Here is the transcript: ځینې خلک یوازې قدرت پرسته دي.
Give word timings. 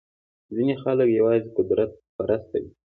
ځینې 0.55 0.75
خلک 0.83 1.07
یوازې 1.19 1.49
قدرت 1.57 1.91
پرسته 2.17 2.57
دي. 2.63 2.71